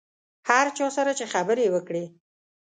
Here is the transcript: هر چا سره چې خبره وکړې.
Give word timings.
هر 0.49 0.65
چا 0.77 0.87
سره 0.97 1.11
چې 1.19 1.25
خبره 1.33 1.65
وکړې. 1.75 2.05